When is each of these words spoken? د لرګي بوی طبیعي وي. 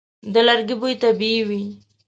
د 0.33 0.35
لرګي 0.47 0.75
بوی 0.79 0.93
طبیعي 1.03 1.41
وي. 1.47 1.63